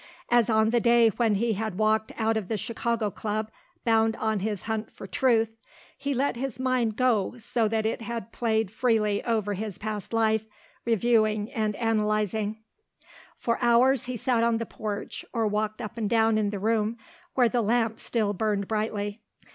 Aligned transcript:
As 0.31 0.49
on 0.49 0.71
the 0.71 0.79
day 0.79 1.09
when 1.09 1.35
he 1.35 1.53
had 1.53 1.77
walked 1.77 2.11
out 2.17 2.35
of 2.35 2.47
the 2.47 2.57
Chicago 2.57 3.11
Club 3.11 3.51
bound 3.85 4.15
on 4.15 4.39
his 4.39 4.63
hunt 4.63 4.91
for 4.91 5.05
Truth, 5.05 5.55
he 5.95 6.15
let 6.15 6.35
his 6.37 6.59
mind 6.59 6.95
go 6.95 7.35
so 7.37 7.67
that 7.67 7.85
it 7.85 8.01
played 8.31 8.71
freely 8.71 9.23
over 9.25 9.53
his 9.53 9.77
past 9.77 10.11
life, 10.11 10.47
reviewing 10.85 11.51
and 11.51 11.75
analysing. 11.75 12.63
For 13.37 13.59
hours 13.61 14.05
he 14.05 14.17
sat 14.17 14.43
on 14.43 14.57
the 14.57 14.65
porch 14.65 15.23
or 15.33 15.45
walked 15.45 15.83
up 15.83 15.99
and 15.99 16.09
down 16.09 16.39
in 16.39 16.49
the 16.49 16.57
room 16.57 16.97
where 17.35 17.47
the 17.47 17.61
lamp 17.61 17.99
still 17.99 18.33
burned 18.33 18.67
brightly. 18.67 19.21